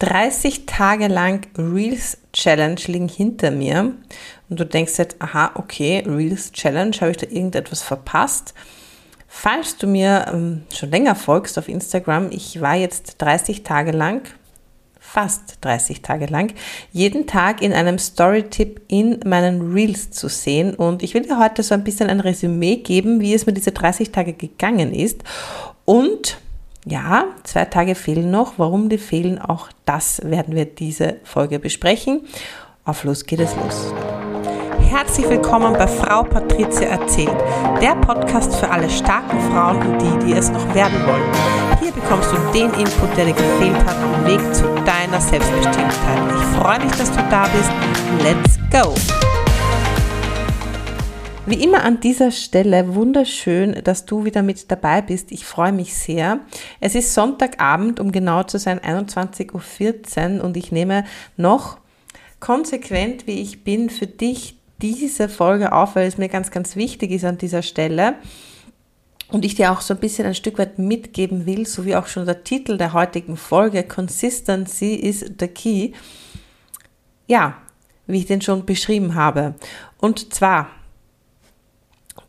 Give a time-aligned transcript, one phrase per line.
[0.00, 3.94] 30 Tage lang Reels Challenge liegen hinter mir
[4.48, 8.54] und du denkst jetzt, aha, okay, Reels Challenge, habe ich da irgendetwas verpasst?
[9.28, 14.22] Falls du mir ähm, schon länger folgst auf Instagram, ich war jetzt 30 Tage lang,
[15.00, 16.52] fast 30 Tage lang,
[16.92, 20.74] jeden Tag in einem Story-Tipp in meinen Reels zu sehen.
[20.74, 23.72] Und ich will dir heute so ein bisschen ein Resümee geben, wie es mir diese
[23.72, 25.22] 30 Tage gegangen ist.
[25.84, 26.38] Und
[26.84, 28.54] ja, zwei Tage fehlen noch.
[28.58, 32.22] Warum die fehlen, auch das werden wir diese Folge besprechen.
[32.84, 33.92] Auf los geht es los.
[34.90, 37.34] Herzlich willkommen bei Frau Patricia erzählt,
[37.80, 41.32] der Podcast für alle starken Frauen und die, die es noch werden wollen.
[41.80, 46.18] Hier bekommst du den Input, der dir gefehlt hat, am Weg zu deiner Selbstbestimmtheit.
[46.36, 47.70] Ich freue mich, dass du da bist.
[48.22, 48.94] Let's go!
[51.46, 55.30] Wie immer an dieser Stelle wunderschön, dass du wieder mit dabei bist.
[55.30, 56.40] Ich freue mich sehr.
[56.80, 61.04] Es ist Sonntagabend, um genau zu sein, 21.14 Uhr und ich nehme
[61.36, 61.76] noch
[62.40, 67.10] konsequent, wie ich bin, für dich diese Folge auf, weil es mir ganz, ganz wichtig
[67.10, 68.14] ist an dieser Stelle
[69.28, 72.06] und ich dir auch so ein bisschen ein Stück weit mitgeben will, so wie auch
[72.06, 75.92] schon der Titel der heutigen Folge, Consistency is the key.
[77.26, 77.58] Ja,
[78.06, 79.56] wie ich den schon beschrieben habe.
[79.98, 80.70] Und zwar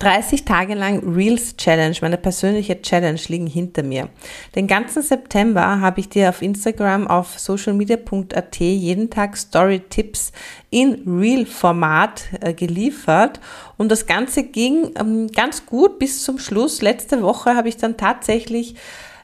[0.05, 4.09] 30 Tage lang Reels Challenge, meine persönliche Challenge liegen hinter mir.
[4.53, 10.31] Den ganzen September habe ich dir auf Instagram auf socialmedia.at jeden Tag Story Tipps
[10.69, 13.39] in Reel Format äh, geliefert
[13.77, 16.83] und das Ganze ging ähm, ganz gut bis zum Schluss.
[16.83, 18.75] Letzte Woche habe ich dann tatsächlich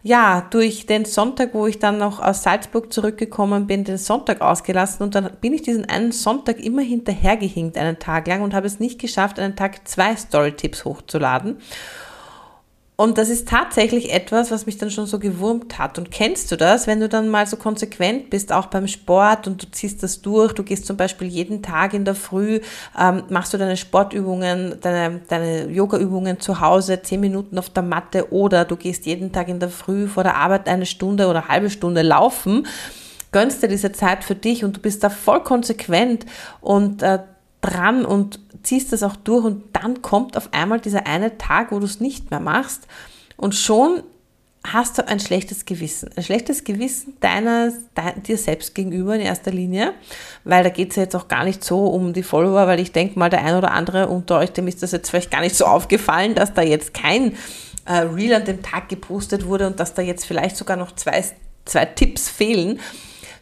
[0.03, 5.03] ja, durch den Sonntag, wo ich dann noch aus Salzburg zurückgekommen bin, den Sonntag ausgelassen
[5.03, 8.79] und dann bin ich diesen einen Sonntag immer hinterhergehinkt, einen Tag lang und habe es
[8.79, 11.57] nicht geschafft, einen Tag zwei Story-Tipps hochzuladen.
[13.01, 15.97] Und das ist tatsächlich etwas, was mich dann schon so gewurmt hat.
[15.97, 19.63] Und kennst du das, wenn du dann mal so konsequent bist, auch beim Sport und
[19.63, 22.59] du ziehst das durch, du gehst zum Beispiel jeden Tag in der Früh,
[22.95, 28.31] ähm, machst du deine Sportübungen, deine, deine Yoga-Übungen zu Hause, zehn Minuten auf der Matte
[28.31, 31.47] oder du gehst jeden Tag in der Früh vor der Arbeit eine Stunde oder eine
[31.47, 32.67] halbe Stunde laufen
[33.31, 36.25] gönnst dir diese Zeit für dich und du bist da voll konsequent
[36.59, 37.19] und äh,
[37.61, 41.79] dran und ziehst das auch durch und dann kommt auf einmal dieser eine Tag, wo
[41.79, 42.87] du es nicht mehr machst
[43.37, 44.03] und schon
[44.63, 46.09] hast du ein schlechtes Gewissen.
[46.15, 49.93] Ein schlechtes Gewissen deiner, de, dir selbst gegenüber in erster Linie,
[50.43, 52.91] weil da geht es ja jetzt auch gar nicht so um die Follower, weil ich
[52.91, 55.55] denke mal, der ein oder andere unter euch, dem ist das jetzt vielleicht gar nicht
[55.55, 57.35] so aufgefallen, dass da jetzt kein
[57.85, 61.23] äh, Reel an dem Tag gepostet wurde und dass da jetzt vielleicht sogar noch zwei,
[61.65, 62.79] zwei Tipps fehlen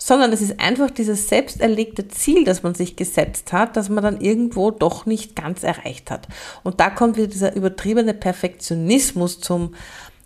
[0.02, 4.04] sondern es ist einfach dieses selbst erlegte Ziel, das man sich gesetzt hat, das man
[4.04, 6.28] dann irgendwo doch nicht ganz erreicht hat.
[6.64, 9.76] Und da kommt wieder dieser übertriebene Perfektionismus zum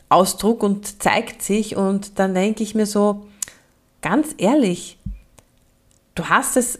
[0.09, 3.25] Ausdruck und zeigt sich und dann denke ich mir so,
[4.01, 4.99] ganz ehrlich,
[6.13, 6.79] du hast es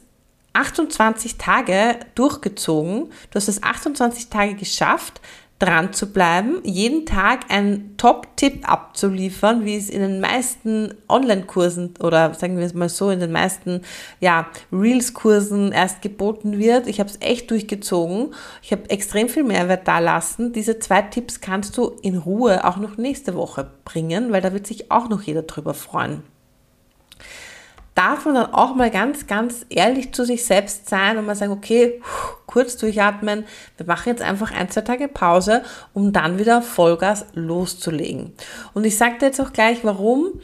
[0.53, 5.19] 28 Tage durchgezogen, du hast es 28 Tage geschafft,
[5.63, 12.33] dran zu bleiben, jeden Tag einen Top-Tipp abzuliefern, wie es in den meisten Online-Kursen oder
[12.33, 13.81] sagen wir es mal so, in den meisten
[14.19, 16.87] ja, Reels-Kursen erst geboten wird.
[16.87, 18.33] Ich habe es echt durchgezogen.
[18.61, 20.51] Ich habe extrem viel Mehrwert da lassen.
[20.51, 24.67] Diese zwei Tipps kannst du in Ruhe auch noch nächste Woche bringen, weil da wird
[24.67, 26.23] sich auch noch jeder drüber freuen
[27.95, 31.51] darf man dann auch mal ganz, ganz ehrlich zu sich selbst sein und mal sagen,
[31.51, 32.01] okay,
[32.53, 33.45] kurz durchatmen,
[33.77, 38.33] wir machen jetzt einfach ein, zwei Tage Pause, um dann wieder Vollgas loszulegen.
[38.75, 40.39] Und ich sage dir jetzt auch gleich, warum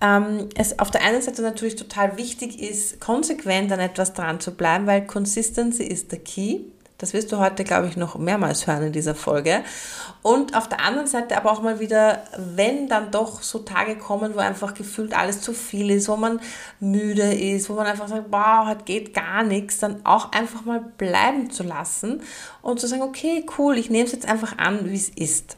[0.00, 4.52] ähm, es auf der einen Seite natürlich total wichtig ist, konsequent an etwas dran zu
[4.52, 6.60] bleiben, weil Consistency is the key.
[7.00, 9.64] Das wirst du heute, glaube ich, noch mehrmals hören in dieser Folge.
[10.20, 14.34] Und auf der anderen Seite aber auch mal wieder, wenn dann doch so Tage kommen,
[14.34, 16.40] wo einfach gefühlt alles zu viel ist, wo man
[16.78, 20.80] müde ist, wo man einfach sagt, wow, heute geht gar nichts, dann auch einfach mal
[20.98, 22.20] bleiben zu lassen
[22.60, 25.56] und zu sagen, okay, cool, ich nehme es jetzt einfach an, wie es ist.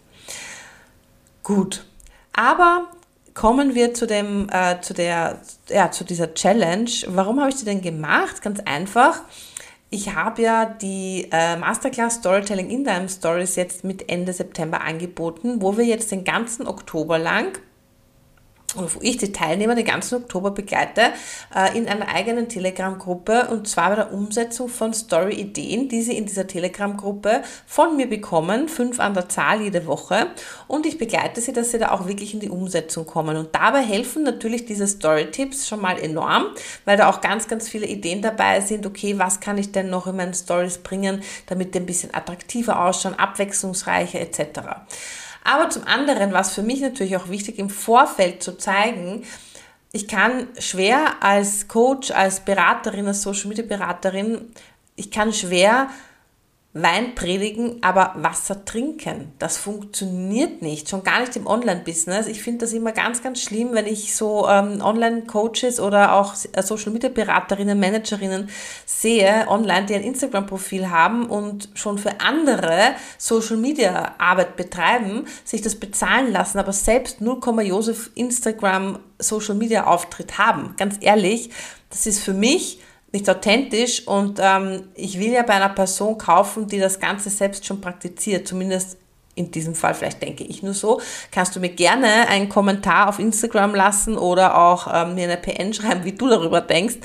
[1.43, 1.85] Gut.
[2.33, 2.87] Aber
[3.35, 6.91] kommen wir zu dem, äh, zu der, ja, zu dieser Challenge.
[7.09, 8.43] Warum habe ich sie denn gemacht?
[8.43, 9.23] Ganz einfach
[9.93, 15.61] ich habe ja die äh, Masterclass Storytelling in deinem Stories jetzt mit Ende September angeboten,
[15.61, 17.59] wo wir jetzt den ganzen Oktober lang
[18.75, 21.13] wo ich die Teilnehmer den ganzen Oktober begleite,
[21.55, 26.27] äh, in einer eigenen Telegram-Gruppe und zwar bei der Umsetzung von Story-Ideen, die sie in
[26.27, 30.29] dieser Telegram-Gruppe von mir bekommen, fünf an der Zahl jede Woche.
[30.69, 33.37] Und ich begleite sie, dass sie da auch wirklich in die Umsetzung kommen.
[33.37, 36.47] Und dabei helfen natürlich diese Story-Tipps schon mal enorm,
[36.85, 40.07] weil da auch ganz, ganz viele Ideen dabei sind, okay, was kann ich denn noch
[40.07, 44.61] in meinen Stories bringen, damit die ein bisschen attraktiver ausschauen, abwechslungsreicher etc.
[45.44, 49.25] Aber zum anderen war es für mich natürlich auch wichtig, im Vorfeld zu zeigen,
[49.94, 54.53] ich kann schwer als Coach, als Beraterin, als Social Media Beraterin,
[54.97, 55.89] ich kann schwer
[56.75, 59.33] Wein predigen, aber Wasser trinken.
[59.39, 62.29] Das funktioniert nicht, schon gar nicht im Online-Business.
[62.29, 66.63] Ich finde das immer ganz, ganz schlimm, wenn ich so ähm, Online-Coaches oder auch äh,
[66.63, 68.49] Social-Media-Beraterinnen, Managerinnen
[68.87, 76.33] sehe online, die ein Instagram-Profil haben und schon für andere Social-Media-Arbeit betreiben, sich das bezahlen
[76.33, 80.75] lassen, aber selbst 0, Josef Instagram Social-Media-Auftritt haben.
[80.79, 81.51] Ganz ehrlich,
[81.91, 82.81] das ist für mich
[83.12, 87.67] nicht authentisch und ähm, ich will ja bei einer Person kaufen, die das Ganze selbst
[87.67, 88.97] schon praktiziert, zumindest
[89.35, 91.00] in diesem Fall, vielleicht denke ich nur so,
[91.31, 95.73] kannst du mir gerne einen Kommentar auf Instagram lassen oder auch ähm, mir eine PN
[95.73, 96.97] schreiben, wie du darüber denkst.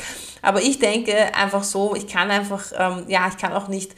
[0.41, 3.95] Aber ich denke einfach so, ich kann einfach, ähm, ja, ich kann auch nicht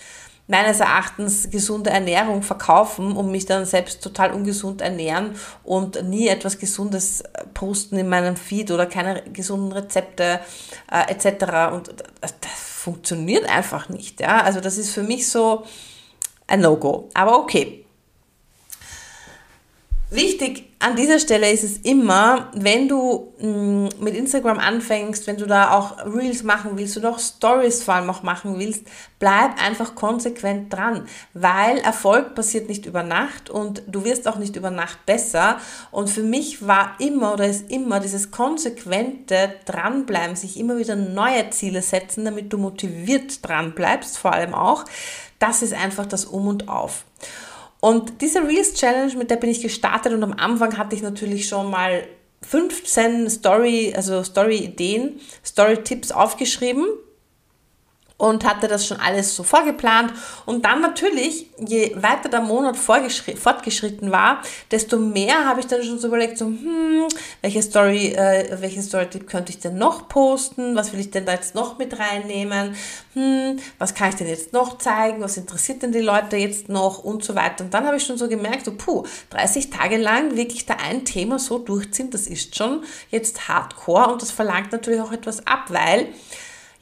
[0.49, 6.59] meines Erachtens gesunde Ernährung verkaufen und mich dann selbst total ungesund ernähren und nie etwas
[6.59, 10.41] Gesundes äh, posten in meinem Feed oder keine gesunden Rezepte
[10.91, 11.73] äh, etc.
[11.73, 12.33] Und das,
[12.79, 14.21] funktioniert einfach nicht.
[14.21, 14.41] Ja?
[14.41, 15.65] Also das ist für mich so
[16.47, 17.09] ein No-Go.
[17.13, 17.85] Aber okay,
[20.09, 25.45] Wichtig an dieser Stelle ist es immer, wenn du mm, mit Instagram anfängst, wenn du
[25.45, 28.85] da auch Reels machen willst oder auch Stories vor allem auch machen willst,
[29.19, 34.55] bleib einfach konsequent dran, weil Erfolg passiert nicht über Nacht und du wirst auch nicht
[34.55, 35.57] über Nacht besser.
[35.91, 41.49] Und für mich war immer oder ist immer dieses konsequente Dranbleiben, sich immer wieder neue
[41.49, 44.85] Ziele setzen, damit du motiviert dran bleibst, vor allem auch,
[45.39, 47.03] das ist einfach das Um und Auf.
[47.81, 51.47] Und diese Reels Challenge, mit der bin ich gestartet und am Anfang hatte ich natürlich
[51.47, 52.03] schon mal
[52.41, 56.85] 15 Story, also Story-Ideen, Story-Tipps aufgeschrieben
[58.19, 60.11] und hatte das schon alles so vorgeplant.
[60.45, 65.99] Und dann natürlich, je weiter der Monat fortgeschritten war, desto mehr habe ich dann schon
[65.99, 67.07] so überlegt, so, hm,
[67.41, 70.75] welche Story, äh, welche Story-Tipp könnte ich denn noch posten?
[70.75, 72.75] Was will ich denn da jetzt noch mit reinnehmen?
[73.13, 75.21] Hm, was kann ich denn jetzt noch zeigen?
[75.21, 76.99] Was interessiert denn die Leute jetzt noch?
[76.99, 77.63] Und so weiter.
[77.63, 81.05] Und dann habe ich schon so gemerkt, so, puh, 30 Tage lang wirklich da ein
[81.05, 85.67] Thema so durchziehen, das ist schon jetzt hardcore und das verlangt natürlich auch etwas ab,
[85.69, 86.09] weil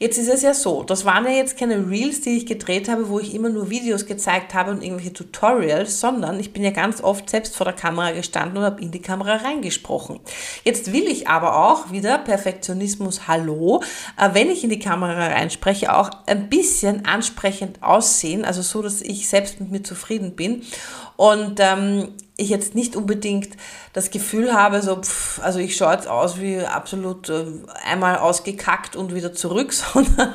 [0.00, 3.08] Jetzt ist es ja so, das waren ja jetzt keine Reels, die ich gedreht habe,
[3.08, 7.02] wo ich immer nur Videos gezeigt habe und irgendwelche Tutorials, sondern ich bin ja ganz
[7.02, 10.20] oft selbst vor der Kamera gestanden und habe in die Kamera reingesprochen.
[10.62, 13.82] Jetzt will ich aber auch wieder Perfektionismus Hallo,
[14.16, 19.02] äh, wenn ich in die Kamera reinspreche, auch ein bisschen ansprechend aussehen, also so, dass
[19.02, 20.62] ich selbst mit mir zufrieden bin.
[21.16, 23.56] Und ähm, ich jetzt nicht unbedingt
[23.92, 27.44] das Gefühl habe, so, pff, also ich schaue jetzt aus wie absolut äh,
[27.84, 30.34] einmal ausgekackt und wieder zurück, sondern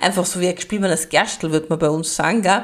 [0.00, 2.62] einfach so wie ein gespieltes Gerstel, würde man bei uns sagen, gell?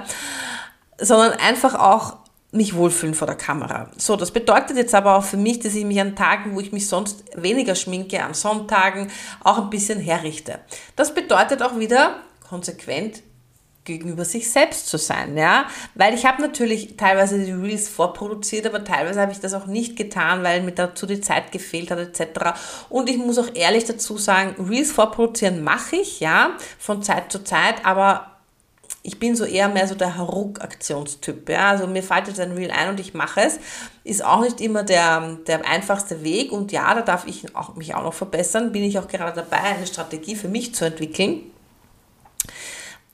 [0.99, 2.17] sondern einfach auch
[2.53, 3.91] mich wohlfühlen vor der Kamera.
[3.97, 6.73] So, das bedeutet jetzt aber auch für mich, dass ich mich an Tagen, wo ich
[6.73, 9.11] mich sonst weniger schminke, an Sonntagen
[9.43, 10.59] auch ein bisschen herrichte.
[10.97, 12.17] Das bedeutet auch wieder
[12.49, 13.23] konsequent
[13.85, 18.85] gegenüber sich selbst zu sein, ja, weil ich habe natürlich teilweise die Reels vorproduziert, aber
[18.85, 22.59] teilweise habe ich das auch nicht getan, weil mir dazu die Zeit gefehlt hat etc.
[22.89, 27.43] Und ich muss auch ehrlich dazu sagen, Reels vorproduzieren mache ich, ja, von Zeit zu
[27.43, 28.31] Zeit, aber
[29.03, 31.49] ich bin so eher mehr so der Haruk-Aktionstyp.
[31.49, 31.71] Ja?
[31.71, 33.59] Also mir fällt jetzt ein Reel ein und ich mache es.
[34.05, 36.53] Ist auch nicht immer der, der einfachste Weg.
[36.53, 38.73] Und ja, da darf ich auch, mich auch noch verbessern.
[38.73, 41.51] Bin ich auch gerade dabei, eine Strategie für mich zu entwickeln.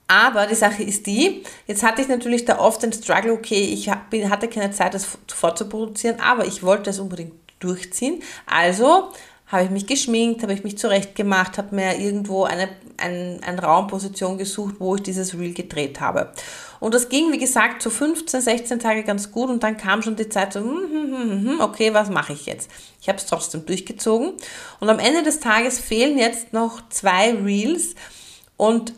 [0.09, 3.91] Aber die Sache ist die, jetzt hatte ich natürlich da oft den Struggle, okay, ich
[3.91, 8.23] hatte keine Zeit, das vorzuproduzieren, aber ich wollte es unbedingt durchziehen.
[8.47, 9.11] Also
[9.49, 14.39] habe ich mich geschminkt, habe ich mich zurechtgemacht, habe mir irgendwo eine, ein, eine Raumposition
[14.39, 16.33] gesucht, wo ich dieses Reel gedreht habe.
[16.79, 20.17] Und das ging, wie gesagt, so 15, 16 Tage ganz gut und dann kam schon
[20.17, 22.71] die Zeit so, hm, hm, hm, okay, was mache ich jetzt?
[23.01, 24.33] Ich habe es trotzdem durchgezogen
[24.81, 27.95] und am Ende des Tages fehlen jetzt noch zwei Reels
[28.57, 28.95] und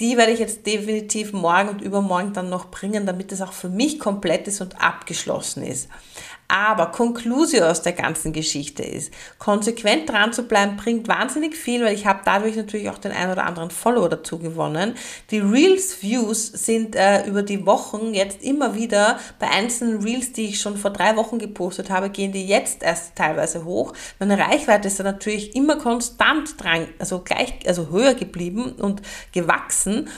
[0.00, 3.68] die werde ich jetzt definitiv morgen und übermorgen dann noch bringen, damit es auch für
[3.68, 5.88] mich komplett ist und abgeschlossen ist.
[6.50, 11.94] Aber Konklusio aus der ganzen Geschichte ist, konsequent dran zu bleiben, bringt wahnsinnig viel, weil
[11.94, 14.94] ich habe dadurch natürlich auch den einen oder anderen Follower dazu gewonnen.
[15.30, 20.46] Die Reels Views sind äh, über die Wochen jetzt immer wieder bei einzelnen Reels, die
[20.46, 23.92] ich schon vor drei Wochen gepostet habe, gehen die jetzt erst teilweise hoch.
[24.18, 30.08] Meine Reichweite ist dann natürlich immer konstant dran, also gleich, also höher geblieben und gewachsen.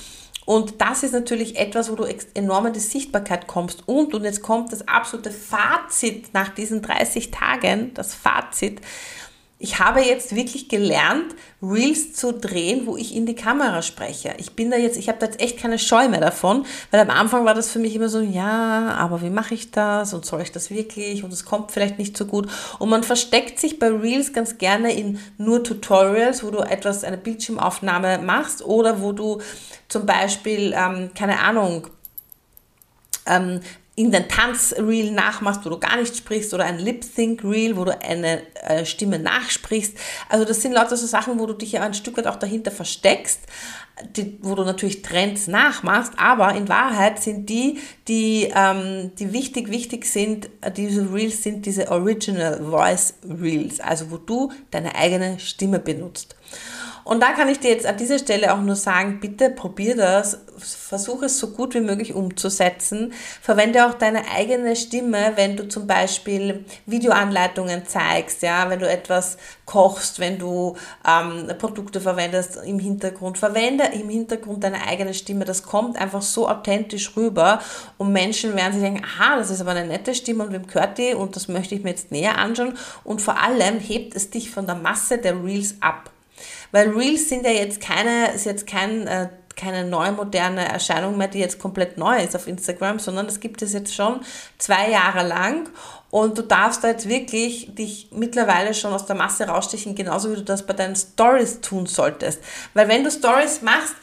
[0.53, 2.05] Und das ist natürlich etwas, wo du
[2.35, 3.89] enorm in die Sichtbarkeit kommst.
[3.89, 8.83] Und, und jetzt kommt das absolute Fazit nach diesen 30 Tagen, das Fazit.
[9.63, 14.35] Ich habe jetzt wirklich gelernt, Reels zu drehen, wo ich in die Kamera spreche.
[14.39, 17.11] Ich bin da jetzt, ich habe da jetzt echt keine Scheu mehr davon, weil am
[17.11, 20.43] Anfang war das für mich immer so, ja, aber wie mache ich das und soll
[20.43, 22.49] ich das wirklich und es kommt vielleicht nicht so gut.
[22.81, 27.17] Und man versteckt sich bei Reels ganz gerne in nur Tutorials, wo du etwas, eine
[27.17, 29.41] Bildschirmaufnahme machst oder wo du
[29.87, 31.87] zum Beispiel, ähm, keine Ahnung,
[33.27, 33.61] ähm,
[33.95, 38.87] irgendein Tanzreel nachmachst, wo du gar nicht sprichst oder ein Lip-Sync-Reel, wo du eine äh,
[38.87, 39.97] Stimme nachsprichst.
[40.31, 42.71] Also das sind lauter so Sachen, wo du dich ja ein Stück weit auch dahinter
[42.71, 43.41] versteckst,
[44.17, 49.71] die, wo du natürlich Trends nachmachst, aber in Wahrheit sind die, die, ähm, die wichtig,
[49.71, 55.39] wichtig sind, äh, diese Reels sind diese Original Voice Reels, also wo du deine eigene
[55.39, 56.37] Stimme benutzt.
[57.05, 60.39] Und da kann ich dir jetzt an dieser Stelle auch nur sagen, bitte probier das,
[60.59, 63.13] versuche es so gut wie möglich umzusetzen.
[63.41, 69.37] Verwende auch deine eigene Stimme, wenn du zum Beispiel Videoanleitungen zeigst, ja, wenn du etwas
[69.67, 70.77] kochst, wenn du
[71.09, 73.39] ähm, Produkte verwendest im Hintergrund.
[73.39, 75.45] Verwende im Hintergrund deine eigene Stimme.
[75.45, 77.61] Das kommt einfach so authentisch rüber
[77.99, 80.99] und Menschen werden sich denken, aha, das ist aber eine nette Stimme und wem gehört
[80.99, 82.77] die und das möchte ich mir jetzt näher anschauen.
[83.03, 86.12] Und vor allem hebt es dich von der Masse der Reels ab.
[86.73, 91.29] Weil Reels sind ja jetzt keine, ist jetzt kein, äh, keine neue moderne Erscheinung mehr,
[91.29, 94.21] die jetzt komplett neu ist auf Instagram, sondern das gibt es jetzt schon
[94.59, 95.69] zwei Jahre lang
[96.11, 100.37] und du darfst da jetzt wirklich dich mittlerweile schon aus der Masse rausstechen, genauso wie
[100.37, 102.41] du das bei deinen Stories tun solltest.
[102.75, 103.95] Weil wenn du Stories machst,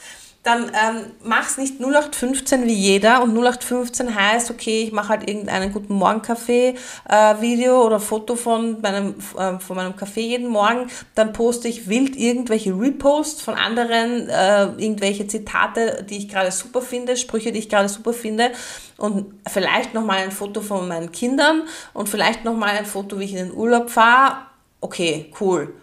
[0.42, 5.70] dann ähm, mach's nicht 0815 wie jeder und 0815 heißt, okay, ich mache halt irgendeinen
[5.70, 6.76] guten Morgenkaffee
[7.08, 12.16] äh, oder Foto von meinem äh, von meinem Kaffee jeden Morgen, dann poste ich wild
[12.16, 17.68] irgendwelche Reposts von anderen äh, irgendwelche Zitate, die ich gerade super finde, Sprüche, die ich
[17.68, 18.52] gerade super finde.
[18.96, 23.18] Und vielleicht noch mal ein Foto von meinen Kindern und vielleicht noch mal ein Foto,
[23.18, 24.36] wie ich in den Urlaub fahre.
[24.80, 25.74] Okay, cool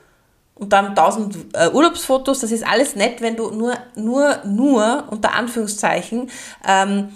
[0.60, 2.40] und dann tausend äh, Urlaubsfotos.
[2.40, 6.30] Das ist alles nett, wenn du nur, nur, nur unter Anführungszeichen
[6.68, 7.10] ähm,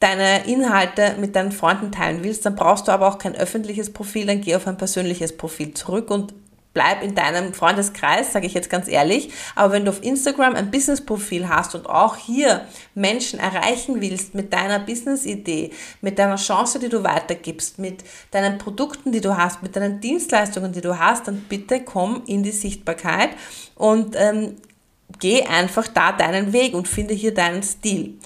[0.00, 2.44] deine Inhalte mit deinen Freunden teilen willst.
[2.44, 6.10] Dann brauchst du aber auch kein öffentliches Profil, dann geh auf ein persönliches Profil zurück
[6.10, 6.34] und
[6.74, 9.30] bleib in deinem Freundeskreis, sage ich jetzt ganz ehrlich.
[9.54, 14.52] Aber wenn du auf Instagram ein Business-Profil hast und auch hier Menschen erreichen willst mit
[14.52, 19.76] deiner Business-Idee, mit deiner Chance, die du weitergibst, mit deinen Produkten, die du hast, mit
[19.76, 23.30] deinen Dienstleistungen, die du hast, dann bitte komm in die Sichtbarkeit
[23.74, 24.56] und ähm,
[25.18, 28.18] geh einfach da deinen Weg und finde hier deinen Stil.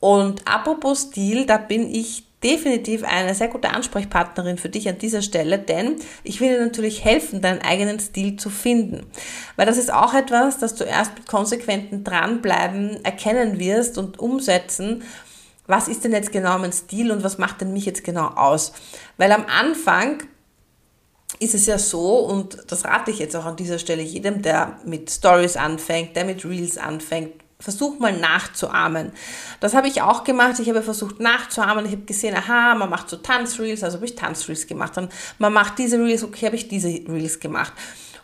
[0.00, 5.22] Und apropos Stil, da bin ich definitiv eine sehr gute Ansprechpartnerin für dich an dieser
[5.22, 9.06] Stelle, denn ich will dir natürlich helfen, deinen eigenen Stil zu finden.
[9.56, 15.02] Weil das ist auch etwas, das du erst mit konsequenten Dranbleiben erkennen wirst und umsetzen.
[15.66, 18.72] Was ist denn jetzt genau mein Stil und was macht denn mich jetzt genau aus?
[19.16, 20.22] Weil am Anfang
[21.40, 24.78] ist es ja so, und das rate ich jetzt auch an dieser Stelle jedem, der
[24.84, 29.12] mit Stories anfängt, der mit Reels anfängt, Versuch mal nachzuahmen.
[29.60, 30.58] Das habe ich auch gemacht.
[30.58, 31.86] Ich habe versucht nachzuahmen.
[31.86, 34.96] Ich habe gesehen, aha, man macht so Tanzreels, also habe ich Tanzreels gemacht.
[34.96, 35.08] Dann
[35.38, 37.72] man macht diese Reels, okay, habe ich diese Reels gemacht.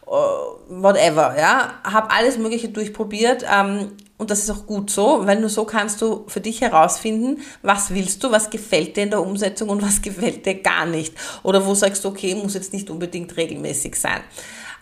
[0.07, 1.81] Uh, whatever, ja.
[1.85, 3.47] Habe alles Mögliche durchprobiert.
[3.51, 7.43] Ähm, und das ist auch gut so, weil nur so kannst du für dich herausfinden,
[7.62, 11.15] was willst du, was gefällt dir in der Umsetzung und was gefällt dir gar nicht.
[11.43, 14.21] Oder wo sagst du, okay, muss jetzt nicht unbedingt regelmäßig sein.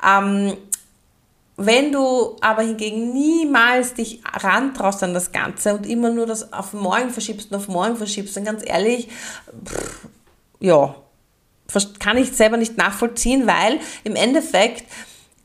[0.06, 0.56] Ähm,
[1.66, 6.72] wenn du aber hingegen niemals dich rantraust an das Ganze und immer nur das auf
[6.72, 9.08] morgen verschiebst und auf morgen verschiebst, dann ganz ehrlich,
[9.66, 10.08] pff,
[10.58, 10.94] ja,
[11.98, 14.84] kann ich selber nicht nachvollziehen, weil im Endeffekt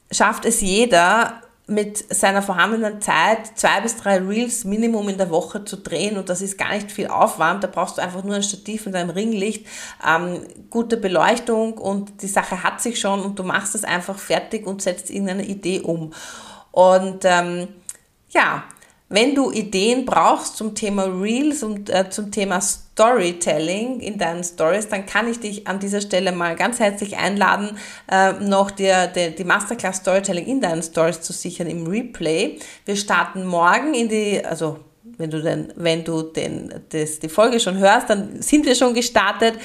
[0.10, 5.66] schafft es jeder, mit seiner vorhandenen Zeit zwei bis drei Reels Minimum in der Woche
[5.66, 7.64] zu drehen und das ist gar nicht viel Aufwand.
[7.64, 9.66] Da brauchst du einfach nur ein Stativ und ein Ringlicht,
[10.08, 14.68] ähm, gute Beleuchtung und die Sache hat sich schon und du machst es einfach fertig
[14.68, 16.14] und setzt irgendeine Idee um.
[16.72, 17.70] Und ähm,
[18.30, 18.64] ja,
[19.10, 24.90] wenn du Ideen brauchst zum Thema Reels und äh, zum Thema Storytelling in deinen Stories,
[24.90, 27.78] dann kann ich dich an dieser Stelle mal ganz herzlich einladen,
[28.12, 32.58] äh, noch dir, die, die Masterclass Storytelling in deinen Stories zu sichern im Replay.
[32.86, 34.80] Wir starten morgen in die, also
[35.18, 38.94] wenn du denn, wenn du den, das, die Folge schon hörst, dann sind wir schon
[38.94, 39.56] gestartet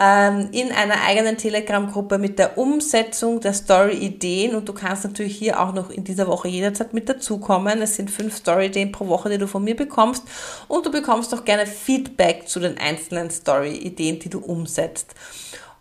[0.00, 5.60] ähm, in einer eigenen Telegram-Gruppe mit der Umsetzung der Story-Ideen und du kannst natürlich hier
[5.60, 7.82] auch noch in dieser Woche jederzeit mit dazukommen.
[7.82, 10.24] Es sind fünf Story-Ideen pro Woche, die du von mir bekommst
[10.68, 15.14] und du bekommst auch gerne Feedback zu den einzelnen Story-Ideen, die du umsetzt.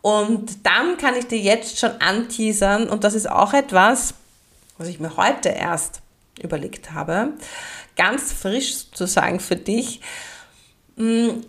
[0.01, 4.13] Und dann kann ich dir jetzt schon anteasern und das ist auch etwas,
[4.77, 6.01] was ich mir heute erst
[6.41, 7.33] überlegt habe
[7.99, 9.99] ganz frisch zu sagen für dich.
[10.95, 11.41] Mm,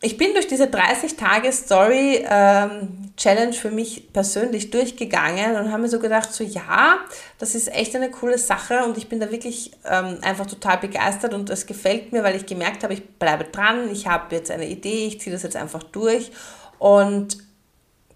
[0.00, 6.32] ich bin durch diese 30-Tage-Story-Challenge ähm, für mich persönlich durchgegangen und habe mir so gedacht,
[6.32, 7.00] so ja,
[7.38, 11.34] das ist echt eine coole Sache und ich bin da wirklich ähm, einfach total begeistert
[11.34, 14.68] und es gefällt mir, weil ich gemerkt habe, ich bleibe dran, ich habe jetzt eine
[14.68, 16.30] Idee, ich ziehe das jetzt einfach durch
[16.78, 17.38] und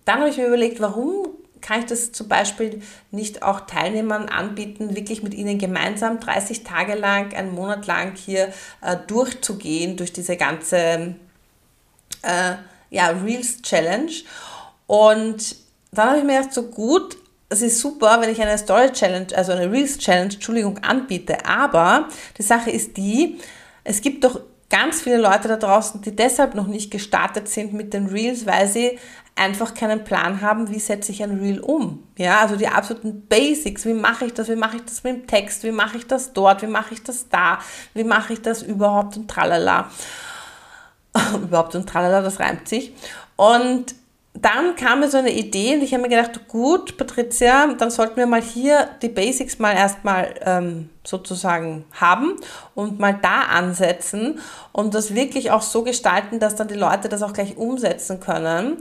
[0.05, 1.26] dann habe ich mir überlegt, warum
[1.67, 2.81] kann ich das zum Beispiel
[3.11, 8.53] nicht auch Teilnehmern anbieten, wirklich mit ihnen gemeinsam 30 Tage lang, einen Monat lang hier
[8.83, 11.17] äh, durchzugehen durch diese ganze
[12.23, 12.55] äh,
[12.91, 14.13] ja, Reels Challenge.
[14.87, 15.57] Und
[15.91, 17.17] dann habe ich mir gedacht, so gut,
[17.49, 21.45] es ist super, wenn ich eine Story Challenge, also eine Reels Challenge, Entschuldigung, anbiete.
[21.45, 22.09] Aber
[22.39, 23.41] die Sache ist die,
[23.83, 27.95] es gibt doch ganz viele Leute da draußen, die deshalb noch nicht gestartet sind mit
[27.95, 28.99] den Reels, weil sie
[29.37, 32.03] einfach keinen Plan haben, wie setze ich ein Reel um.
[32.17, 33.85] Ja, also die absoluten Basics.
[33.85, 34.49] Wie mache ich das?
[34.49, 35.63] Wie mache ich das mit dem Text?
[35.63, 36.63] Wie mache ich das dort?
[36.63, 37.59] Wie mache ich das da?
[37.95, 39.91] Wie mache ich das überhaupt und tralala.
[41.35, 42.95] überhaupt und tralala, das reimt sich.
[43.37, 43.95] Und
[44.43, 48.17] dann kam mir so eine Idee und ich habe mir gedacht, gut, Patricia, dann sollten
[48.17, 52.37] wir mal hier die Basics mal erstmal ähm, sozusagen haben
[52.75, 54.41] und mal da ansetzen
[54.73, 58.79] und das wirklich auch so gestalten, dass dann die Leute das auch gleich umsetzen können.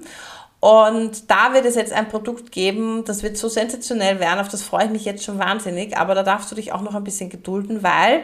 [0.60, 4.64] Und da wird es jetzt ein Produkt geben, das wird so sensationell werden, auf das
[4.64, 7.30] freue ich mich jetzt schon wahnsinnig, aber da darfst du dich auch noch ein bisschen
[7.30, 8.24] gedulden, weil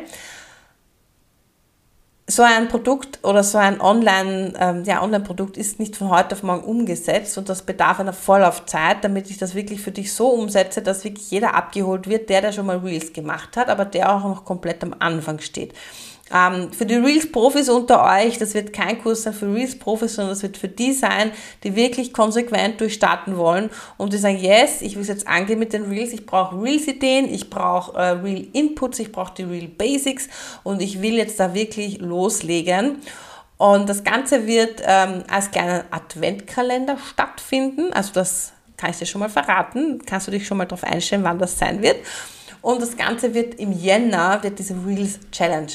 [2.27, 6.43] so ein Produkt oder so ein Online, ähm, ja, Online-Produkt ist nicht von heute auf
[6.43, 10.81] morgen umgesetzt und das bedarf einer Vorlaufzeit, damit ich das wirklich für dich so umsetze,
[10.81, 14.23] dass wirklich jeder abgeholt wird, der, der schon mal Reels gemacht hat, aber der auch
[14.23, 15.73] noch komplett am Anfang steht.
[16.33, 20.43] Ähm, für die Reels-Profis unter euch, das wird kein Kurs sein für Reels-Profis, sondern das
[20.43, 21.31] wird für die sein,
[21.63, 25.73] die wirklich konsequent durchstarten wollen und die sagen, yes, ich will es jetzt angehen mit
[25.73, 30.29] den Reels, ich brauche Reels-Ideen, ich brauche äh, Reel-Inputs, ich brauche die Reel-Basics
[30.63, 32.97] und ich will jetzt da wirklich loslegen.
[33.57, 37.93] Und das Ganze wird ähm, als kleiner Adventkalender stattfinden.
[37.93, 40.01] Also das kann ich dir schon mal verraten.
[40.05, 41.97] Kannst du dich schon mal darauf einstellen, wann das sein wird.
[42.61, 45.71] Und das Ganze wird im Jänner, wird diese Reels Challenge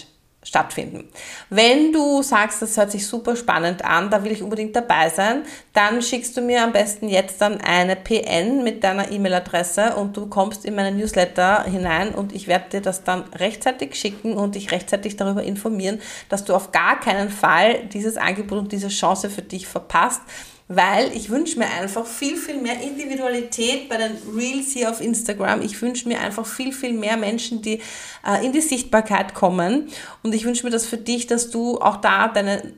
[0.46, 1.08] stattfinden.
[1.50, 5.42] Wenn du sagst, das hört sich super spannend an, da will ich unbedingt dabei sein,
[5.72, 10.26] dann schickst du mir am besten jetzt dann eine PN mit deiner E-Mail-Adresse und du
[10.26, 14.70] kommst in meine Newsletter hinein und ich werde dir das dann rechtzeitig schicken und dich
[14.70, 19.42] rechtzeitig darüber informieren, dass du auf gar keinen Fall dieses Angebot und diese Chance für
[19.42, 20.22] dich verpasst
[20.68, 25.62] weil ich wünsche mir einfach viel, viel mehr Individualität bei den Reels hier auf Instagram.
[25.62, 27.80] Ich wünsche mir einfach viel, viel mehr Menschen, die
[28.26, 29.88] äh, in die Sichtbarkeit kommen.
[30.22, 32.72] Und ich wünsche mir das für dich, dass du auch da deine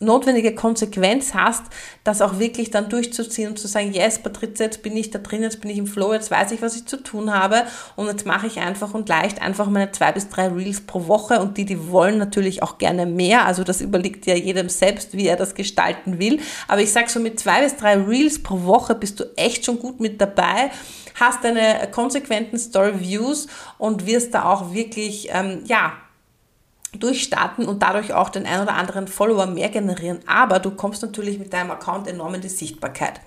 [0.00, 1.62] notwendige Konsequenz hast,
[2.04, 5.42] das auch wirklich dann durchzuziehen und zu sagen, yes, Patrizia, jetzt bin ich da drin,
[5.42, 7.62] jetzt bin ich im Flow, jetzt weiß ich, was ich zu tun habe
[7.96, 11.40] und jetzt mache ich einfach und leicht einfach meine zwei bis drei Reels pro Woche
[11.40, 15.26] und die, die wollen natürlich auch gerne mehr, also das überlegt ja jedem selbst, wie
[15.26, 18.94] er das gestalten will, aber ich sage so mit zwei bis drei Reels pro Woche
[18.94, 20.70] bist du echt schon gut mit dabei
[21.14, 23.46] hast deine konsequenten Story Views
[23.78, 25.92] und wirst da auch wirklich, ähm, ja,
[26.98, 30.20] durchstarten und dadurch auch den ein oder anderen Follower mehr generieren.
[30.26, 33.20] Aber du kommst natürlich mit deinem Account enorm in die Sichtbarkeit.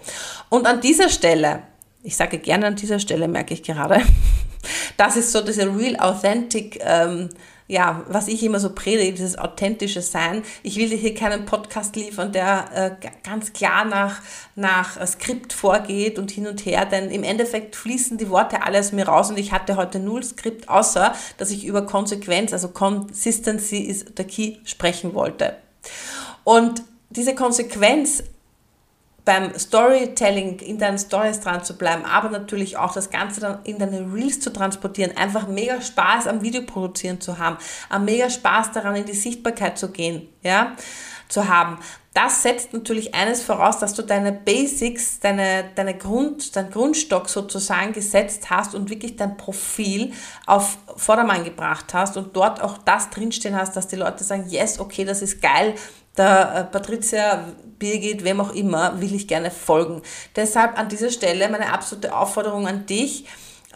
[0.50, 1.64] Und an dieser Stelle,
[2.04, 4.02] ich sage gerne an dieser Stelle, merke ich gerade,
[4.98, 7.30] das ist so diese Real Authentic ähm,
[7.68, 10.44] ja, was ich immer so predige, dieses authentische Sein.
[10.62, 14.22] Ich will dir hier keinen Podcast liefern, der äh, ganz klar nach,
[14.56, 18.80] nach äh, Skript vorgeht und hin und her, denn im Endeffekt fließen die Worte alle
[18.80, 22.68] aus mir raus und ich hatte heute null Skript, außer dass ich über Konsequenz, also
[22.68, 25.56] Consistency ist der Key, sprechen wollte.
[26.44, 28.24] Und diese Konsequenz
[29.26, 33.80] beim Storytelling in deinen Stories dran zu bleiben, aber natürlich auch das Ganze dann in
[33.80, 37.58] deine Reels zu transportieren, einfach mega Spaß am Video produzieren zu haben,
[37.90, 40.76] am mega Spaß daran in die Sichtbarkeit zu gehen, ja,
[41.28, 41.80] zu haben.
[42.14, 47.92] Das setzt natürlich eines voraus, dass du deine Basics, deine, deine Grund, dein Grundstock sozusagen
[47.92, 50.14] gesetzt hast und wirklich dein Profil
[50.46, 54.80] auf Vordermann gebracht hast und dort auch das drinstehen hast, dass die Leute sagen, yes,
[54.80, 55.76] okay, das ist geil,
[56.18, 57.46] der äh, Patricia
[57.80, 60.02] Birgit, wem auch immer, will ich gerne folgen.
[60.36, 63.26] Deshalb an dieser Stelle meine absolute Aufforderung an dich,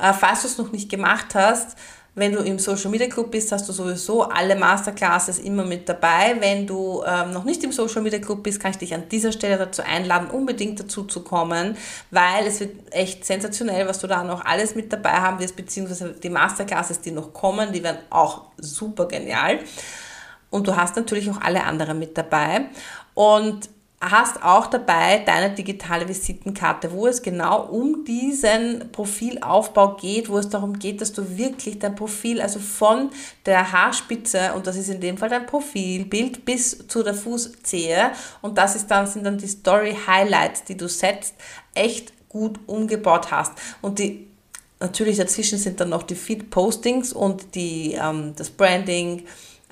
[0.02, 1.76] äh, falls du es noch nicht gemacht hast,
[2.16, 6.36] wenn du im Social Media Club bist, hast du sowieso alle Masterclasses immer mit dabei.
[6.40, 9.32] Wenn du ähm, noch nicht im Social Media Club bist, kann ich dich an dieser
[9.32, 11.78] Stelle dazu einladen, unbedingt dazu zu kommen,
[12.12, 16.12] weil es wird echt sensationell, was du da noch alles mit dabei haben wirst, beziehungsweise
[16.12, 19.60] die Masterclasses, die noch kommen, die werden auch super genial.
[20.50, 22.66] Und du hast natürlich auch alle anderen mit dabei.
[23.14, 23.70] Und
[24.02, 30.48] hast auch dabei deine digitale Visitenkarte, wo es genau um diesen Profilaufbau geht, wo es
[30.48, 33.10] darum geht, dass du wirklich dein Profil, also von
[33.46, 38.58] der Haarspitze, und das ist in dem Fall dein Profilbild, bis zu der Fußzehe, und
[38.58, 41.36] das ist dann, sind dann die Story Highlights, die du setzt,
[41.74, 43.54] echt gut umgebaut hast.
[43.82, 44.28] Und die
[44.80, 49.26] natürlich dazwischen sind dann noch die Feed-Postings und die, ähm, das Branding,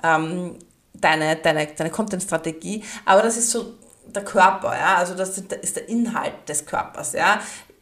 [0.03, 0.55] ähm,
[1.01, 3.73] deine, deine, deine Content-Strategie, aber das ist so
[4.05, 7.39] der Körper, ja, also das ist der Inhalt des Körpers, ja.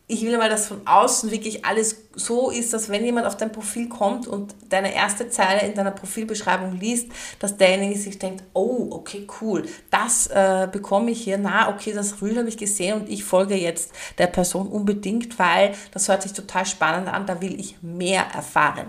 [0.07, 3.51] Ich will mal, dass von außen wirklich alles so ist, dass wenn jemand auf dein
[3.51, 7.07] Profil kommt und deine erste Zeile in deiner Profilbeschreibung liest,
[7.39, 12.21] dass derjenige sich denkt, oh, okay, cool, das äh, bekomme ich hier, na, okay, das
[12.21, 16.33] Reel habe ich gesehen und ich folge jetzt der Person unbedingt, weil das hört sich
[16.33, 18.85] total spannend an, da will ich mehr erfahren.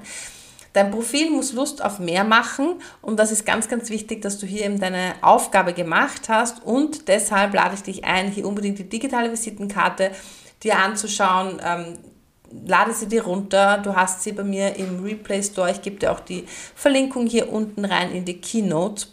[0.76, 4.46] Dein Profil muss Lust auf mehr machen und das ist ganz, ganz wichtig, dass du
[4.46, 8.86] hier eben deine Aufgabe gemacht hast und deshalb lade ich dich ein, hier unbedingt die
[8.86, 10.10] digitale Visitenkarte
[10.62, 11.62] dir anzuschauen.
[11.64, 11.98] Ähm,
[12.66, 13.78] lade sie dir runter.
[13.78, 15.70] Du hast sie bei mir im Replay Store.
[15.70, 19.06] Ich gebe dir auch die Verlinkung hier unten rein in die Keynote.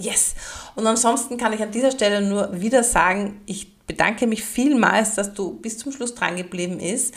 [0.00, 0.34] Yes.
[0.74, 5.34] Und ansonsten kann ich an dieser Stelle nur wieder sagen, ich bedanke mich vielmals, dass
[5.34, 7.14] du bis zum Schluss dran geblieben bist.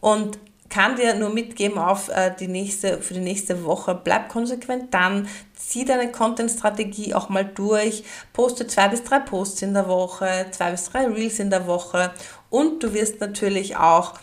[0.00, 0.38] Und
[0.74, 3.94] kann dir nur mitgeben auf äh, die nächste, für die nächste Woche.
[3.94, 9.74] Bleib konsequent dann, zieh deine Content-Strategie auch mal durch, poste zwei bis drei Posts in
[9.74, 12.12] der Woche, zwei bis drei Reels in der Woche
[12.50, 14.14] und du wirst natürlich auch,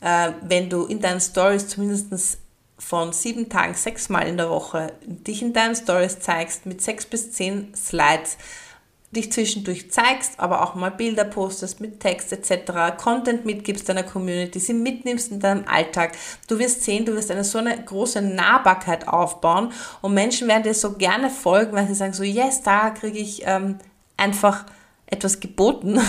[0.00, 2.38] äh, wenn du in deinen Stories zumindest
[2.78, 7.32] von sieben Tagen sechsmal in der Woche dich in deinen Stories zeigst mit sechs bis
[7.32, 8.36] zehn Slides,
[9.10, 14.58] dich zwischendurch zeigst, aber auch mal Bilder postest mit Text etc., Content mitgibst deiner Community,
[14.58, 16.12] sie mitnimmst in deinem Alltag.
[16.48, 20.74] Du wirst sehen, du wirst eine so eine große Nahbarkeit aufbauen und Menschen werden dir
[20.74, 23.78] so gerne folgen, weil sie sagen so, yes, da kriege ich ähm,
[24.16, 24.66] einfach
[25.06, 26.00] etwas geboten.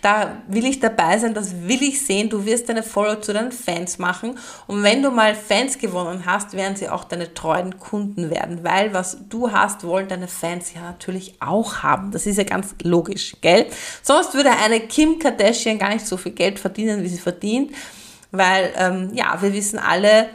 [0.00, 2.28] Da will ich dabei sein, das will ich sehen.
[2.28, 4.36] Du wirst deine Follower zu deinen Fans machen.
[4.66, 8.64] Und wenn du mal Fans gewonnen hast, werden sie auch deine treuen Kunden werden.
[8.64, 12.10] Weil was du hast, wollen deine Fans ja natürlich auch haben.
[12.10, 13.66] Das ist ja ganz logisch, gell?
[14.02, 17.70] Sonst würde eine Kim Kardashian gar nicht so viel Geld verdienen, wie sie verdient.
[18.32, 20.30] Weil, ähm, ja, wir wissen alle,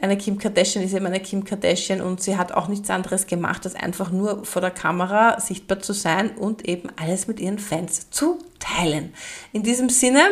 [0.00, 3.64] eine Kim Kardashian ist eben eine Kim Kardashian und sie hat auch nichts anderes gemacht,
[3.64, 8.10] als einfach nur vor der Kamera sichtbar zu sein und eben alles mit ihren Fans
[8.10, 9.14] zu teilen.
[9.52, 10.22] In diesem Sinne,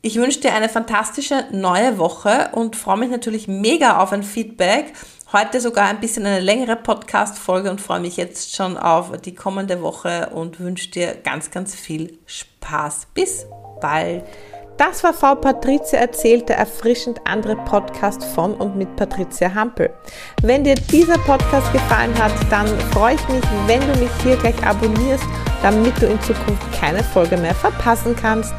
[0.00, 4.94] ich wünsche dir eine fantastische neue Woche und freue mich natürlich mega auf ein Feedback.
[5.32, 9.80] Heute sogar ein bisschen eine längere Podcast-Folge und freue mich jetzt schon auf die kommende
[9.80, 13.08] Woche und wünsche dir ganz, ganz viel Spaß.
[13.14, 13.46] Bis
[13.80, 14.24] bald.
[14.84, 19.90] Das war Frau Patricia erzählt, der erfrischend andere Podcast von und mit Patricia Hampel.
[20.42, 24.60] Wenn dir dieser Podcast gefallen hat, dann freue ich mich, wenn du mich hier gleich
[24.66, 25.22] abonnierst,
[25.62, 28.54] damit du in Zukunft keine Folge mehr verpassen kannst.